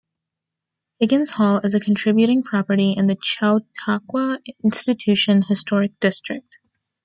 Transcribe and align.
Higgins 0.99 1.29
Hall 1.29 1.57
is 1.63 1.75
a 1.75 1.79
contributing 1.79 2.41
property 2.41 2.93
in 2.93 3.05
the 3.05 3.17
Chautauqua 3.21 4.39
Institution 4.63 5.43
Historic 5.43 5.91
District. 5.99 6.57